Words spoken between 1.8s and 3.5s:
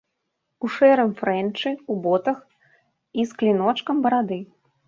у ботах і з